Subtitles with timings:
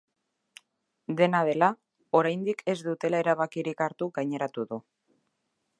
[1.19, 1.69] Dena dela,
[2.21, 4.83] oraindik ez dutela erabakirik hartu gaineratu du.